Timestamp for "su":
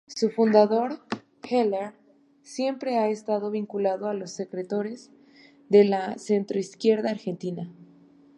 0.07-0.31